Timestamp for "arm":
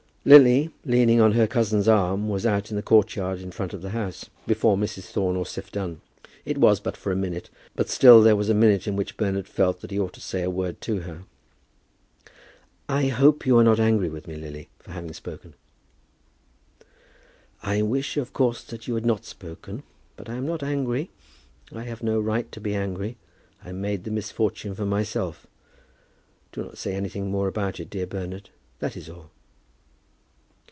1.87-2.29